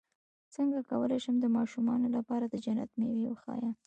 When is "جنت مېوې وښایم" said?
2.65-3.73